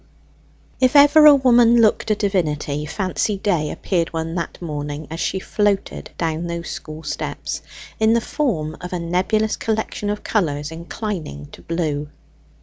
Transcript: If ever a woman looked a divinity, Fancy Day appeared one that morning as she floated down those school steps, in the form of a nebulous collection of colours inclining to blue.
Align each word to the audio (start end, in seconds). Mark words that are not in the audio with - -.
If 0.79 0.95
ever 0.95 1.27
a 1.27 1.35
woman 1.35 1.79
looked 1.79 2.09
a 2.09 2.15
divinity, 2.15 2.87
Fancy 2.87 3.37
Day 3.37 3.69
appeared 3.69 4.11
one 4.11 4.33
that 4.33 4.59
morning 4.59 5.05
as 5.11 5.19
she 5.19 5.37
floated 5.37 6.09
down 6.17 6.47
those 6.47 6.71
school 6.71 7.03
steps, 7.03 7.61
in 7.99 8.13
the 8.13 8.19
form 8.19 8.75
of 8.81 8.93
a 8.93 8.99
nebulous 8.99 9.55
collection 9.55 10.09
of 10.09 10.23
colours 10.23 10.71
inclining 10.71 11.49
to 11.51 11.61
blue. 11.61 12.09